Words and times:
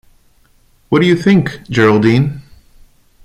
What 0.89 1.01
do 1.03 1.07
you 1.07 1.15
think, 1.15 1.61
Geraldine? 1.69 2.41